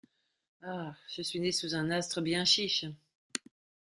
Ah! 0.63 0.95
je 1.15 1.21
suis 1.21 1.39
né 1.39 1.51
sous 1.51 1.75
un 1.75 1.91
astre 1.91 2.21
bien 2.21 2.43
chiche! 2.43 2.85